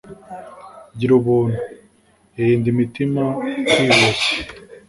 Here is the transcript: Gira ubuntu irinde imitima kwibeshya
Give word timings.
Gira 0.97 1.13
ubuntu 1.19 1.59
irinde 2.39 2.67
imitima 2.73 3.23
kwibeshya 3.69 4.33